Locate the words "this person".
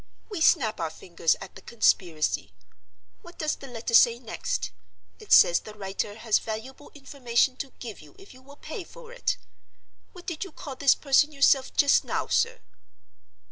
10.75-11.31